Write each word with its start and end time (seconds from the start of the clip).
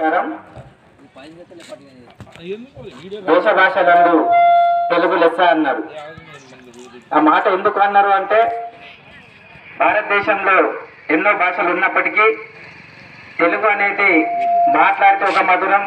నమస్కారం. 0.00 0.26
దేశ 3.30 3.46
భాషలందు 3.58 4.18
తెలుగు 4.90 5.14
లెస్స 5.22 5.40
అన్నారు. 5.54 5.82
ఆ 7.14 7.20
మాట 7.28 7.44
ఎందుకు 7.56 7.78
అన్నారు 7.86 8.10
అంటే 8.18 8.38
భారతదేశంలో 9.80 10.56
ఎన్నో 11.14 11.32
భాషలు 11.42 11.70
ఉన్నప్పటికీ 11.76 12.26
తెలుగు 13.40 13.66
అనేది 13.74 14.10
మాట్లాడితే 14.78 15.24
ఒక 15.32 15.42
మధురం 15.50 15.82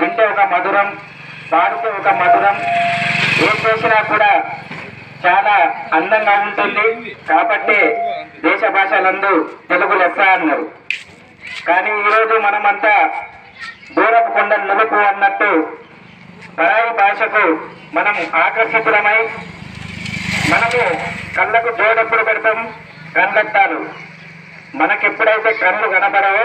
వింటే 0.00 0.26
ఒక 0.32 0.44
మధురం 0.52 0.90
పాడితే 1.52 1.88
ఒక 2.00 2.12
మధురం 2.20 2.58
ఏం 3.46 3.56
చేసినా 3.64 4.00
కూడా 4.12 4.30
చాలా 5.24 5.56
అందంగా 5.98 6.34
ఉంటుంది. 6.48 6.86
కాబట్టి 7.30 7.80
దేశ 8.46 8.62
భాషలందు 8.76 9.32
తెలుగు 9.72 9.96
లెస్స 10.02 10.20
అన్నారు. 10.36 10.68
కానీ 11.68 11.90
ఈరోజు 12.02 12.34
మనమంతా 12.44 12.92
దూరపు 13.98 14.30
కొండలు 14.36 14.64
నిలుపు 14.70 14.98
అన్నట్టు 15.10 15.50
పరాయి 16.58 16.90
భాషకు 16.98 17.44
మనం 17.96 18.16
ఆకర్షితులమై 18.42 19.20
మనము 20.50 20.82
కళ్ళకు 21.36 21.70
జోడెప్పుడు 21.78 22.22
పెడతాం 22.28 22.58
కళ్ళట్టాలు 23.16 23.80
మనకెప్పుడైతే 24.78 25.50
కళ్ళు 25.62 25.86
కనబడవో 25.94 26.44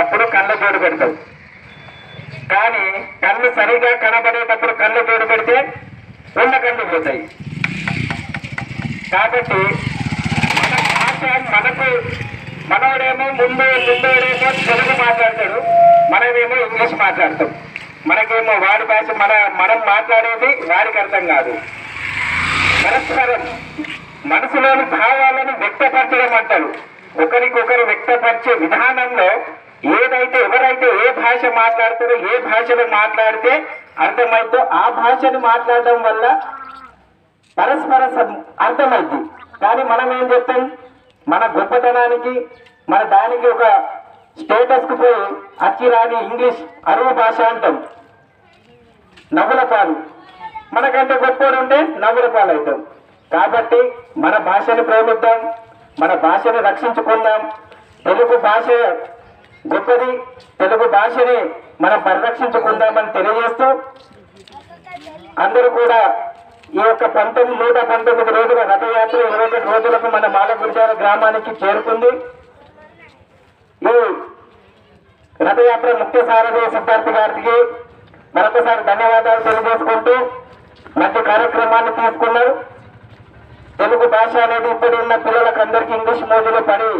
అప్పుడు 0.00 0.24
కళ్ళ 0.34 0.50
జోడు 0.62 0.78
పెడతాం. 0.78 1.12
కానీ 2.52 2.84
కళ్ళు 3.22 3.48
సరిగా 3.58 3.92
కనబడేటప్పుడు 4.04 4.72
కళ్ళు 4.82 5.00
జోడు 5.08 5.26
పెడితే 5.32 5.56
ఉన్న 6.42 6.54
కళ్ళు 6.64 6.84
పోతాయి. 6.92 7.22
కాబట్టి 9.12 9.60
మన 10.58 10.74
భాష 10.90 11.22
మనకు 11.54 11.88
మనోడేమో 12.70 13.26
ముందు 13.40 13.66
ముందోడేమో 13.88 14.48
తెలుగు 14.68 14.94
మాట్లాడతాడు. 15.04 15.60
మనమేమో 16.10 16.56
ఇంగ్లీష్ 16.56 16.94
మాట్లాడతాం. 16.94 17.54
మనకేమో 18.06 18.52
వాడి 18.52 18.84
భాష 18.84 19.04
మన 19.16 19.50
మనం 19.54 19.80
మాట్లాడేది 19.86 20.46
వాడికి 20.46 20.98
అర్థం 20.98 21.26
కాదు. 21.26 21.58
పరస్పరం 22.84 23.60
మనసులోని 24.26 24.84
భావాలను 24.84 25.58
వ్యక్తపరచడం 25.58 26.34
అంటారు. 26.34 26.74
ఒకరికొకరు 27.22 27.82
వ్యక్తపరిచే 27.84 28.54
విధానంలో 28.54 29.24
ఏదైతే 29.84 30.38
ఎవరైతే 30.38 30.86
ఏ 30.86 31.12
భాష 31.12 31.44
మాట్లాడతారో 31.56 32.16
ఏ 32.16 32.38
భాషలో 32.38 32.86
మాట్లాడితే 32.86 33.62
అర్థమైతే 33.98 34.58
ఆ 34.58 34.88
భాషను 34.88 35.38
మాట్లాడడం 35.38 36.02
వల్ల 36.02 36.40
పరస్పర 37.58 38.22
సం- 38.22 38.40
అర్థమైంది 38.60 39.28
కానీ 39.62 39.82
మనం 39.82 40.12
ఏం 40.12 40.34
చెప్తాం? 40.34 40.72
మన 41.28 41.46
గొప్పతనానికి 41.58 42.46
మన 42.88 43.02
దానికి 43.02 43.46
ఒక 43.46 43.62
స్టేటస్కు 44.42 44.96
పోయి 44.96 45.20
అచ్చిరాని 45.66 46.16
ఇంగ్లీష్ 46.24 46.60
అరువు 46.88 47.12
భాష 47.14 47.40
అంటాం. 47.40 47.76
నవ్వుల 49.34 49.62
పాలు. 49.62 49.96
మనకంటే 50.72 51.14
గొప్పవాడు 51.14 51.56
ఉంటే 51.56 51.78
నవ్వుల 51.98 52.26
పాలు 52.26 52.52
అవుతాం 52.56 52.86
కాబట్టి 53.32 53.92
మన 54.18 54.36
భాషను 54.38 54.82
ప్రేమిద్దాం 54.84 55.40
మన 56.00 56.14
భాషను 56.14 56.60
రక్షించుకుందాం. 56.62 57.42
తెలుగు 58.04 58.36
భాష 58.38 58.68
గొప్పది 59.74 60.10
తెలుగు 60.60 60.88
భాషని 60.88 61.38
మనం 61.80 62.00
పరిరక్షించుకుందామని 62.00 63.12
తెలియజేస్తూ 63.12 63.66
అందరూ 65.38 65.68
కూడా 65.70 66.00
ఈ 66.74 66.78
యొక్క 66.78 67.06
పంతొమ్మిది 67.06 67.62
నూట 67.62 67.78
పంతొమ్మిది 67.84 68.30
రోజుల 68.30 68.62
రథయాత్ర 68.62 69.18
ఇరవై 69.18 69.46
ఒకటి 69.46 69.66
రోజులకు 69.72 70.06
మన 70.06 70.26
మాలగురిజాల 70.26 70.92
గ్రామానికి 70.92 71.50
చేరుకుంది 71.50 72.10
ఈ 73.82 73.92
రథయాత్ర 75.46 75.90
ముఖ్య 76.02 76.20
సారథి 76.28 76.62
సిద్ధార్థ 76.74 77.08
గారికి 77.16 77.56
మరొకసారి 78.36 78.82
ధన్యవాదాలు 78.90 79.42
తెలియజేసుకుంటూ 79.46 80.14
మంచి 81.00 81.20
కార్యక్రమాన్ని 81.28 81.92
తీసుకున్నారు. 81.98 82.52
తెలుగు 83.80 84.06
భాష 84.14 84.34
అనేది 84.46 84.68
ఇప్పుడు 84.74 84.96
ఉన్న 85.02 85.14
పిల్లలకు 85.24 85.60
అందరికీ 85.64 85.92
ఇంగ్లీష్ 85.98 86.24
మోజులు 86.32 86.60
పడి 86.68 86.90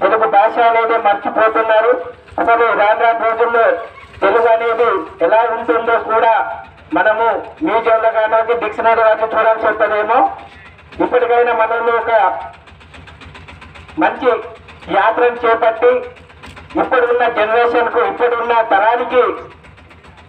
తెలుగు 0.00 0.26
భాష 0.34 0.56
అనేది 0.70 0.96
మర్చిపోతున్నారు. 1.06 1.92
అసలు 2.40 2.64
రాను 2.80 3.00
రాను 3.04 3.20
రోజుల్లో 3.28 3.64
తెలుగు 4.24 4.48
అనేది 4.54 4.88
ఎలా 5.26 5.40
ఉంటుందో 5.56 5.96
కూడా 6.12 6.34
మనము 6.96 7.26
మ్యూజియంలో 7.66 8.10
కానీ 8.18 8.54
డిక్షనరీ 8.62 9.02
వాటి 9.08 9.26
చూడాల్సి 9.34 9.66
వస్తుందేమో. 9.66 10.18
ఇప్పటికైనా 11.04 11.52
మనల్ని 11.62 11.92
ఒక 12.00 12.12
మంచి 14.02 14.30
యాత్రను 14.98 15.38
చేపట్టి 15.44 15.92
ఇప్పుడున్న 16.76 17.24
జనరేషన్కు 17.38 18.00
ఇప్పుడున్న 18.10 18.54
తరానికి 18.72 19.22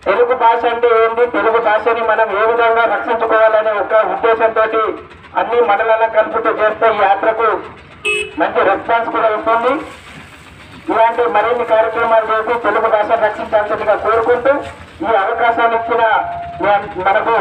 తెలుగు 0.06 0.36
భాష 0.42 0.62
అంటే 0.74 0.90
ఏంటి 1.00 1.24
తెలుగు 1.38 1.60
భాషని 1.66 2.04
మనం 2.10 2.28
ఏ 2.42 2.44
విధంగా 2.50 2.84
రక్షించుకోవాలనే 2.94 3.72
ఒక 3.82 3.94
ఉద్దేశంతో 4.14 4.84
అన్ని 5.40 5.58
మండలాల 5.70 6.06
కలుపుతూ 6.18 6.52
చేస్తే 6.60 6.88
ఈ 6.98 7.02
యాత్రకు 7.08 7.48
మంచి 8.40 8.60
రెస్పాన్స్ 8.70 9.10
కూడా 9.16 9.30
వస్తుంది. 9.36 9.74
ఇలాంటి 10.92 11.24
మరిన్ని 11.36 11.66
కార్యక్రమాలు 11.74 12.28
చేసి 12.32 12.54
తెలుగు 12.68 12.88
భాషను 12.94 13.24
రక్షించాల్సిందిగా 13.26 13.96
కోరుకుంటూ 14.06 14.54
ఈ 15.04 15.12
అవకాశాన్ని 15.24 15.78
ఇచ్చిన 15.80 16.04
మనకు 17.08 17.36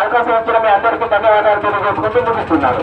అవకాశం 0.00 0.34
ఇచ్చిన 0.40 0.58
మీ 0.64 0.70
అందరికీ 0.76 1.06
ధన్యవాదాలు 1.14 1.62
తెలియజేసుకుంటూ 1.66 2.20
ముగిస్తున్నాను. 2.28 2.82